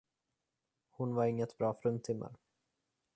Hon 0.89 1.15
var 1.15 1.25
inget 1.25 1.55
bra 1.57 1.73
fruntimmer. 1.81 2.35